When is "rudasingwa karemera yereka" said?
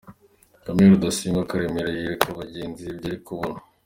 0.91-2.27